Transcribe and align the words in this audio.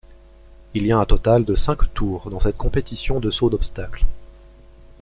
Il 0.73 0.87
y 0.87 0.91
a 0.91 0.97
un 0.97 1.05
total 1.05 1.45
de 1.45 1.53
cinq 1.53 1.93
tours 1.93 2.31
dans 2.31 2.39
cette 2.39 2.57
compétition 2.57 3.19
de 3.19 3.29
saut 3.29 3.51
d'obstacles. 3.51 4.05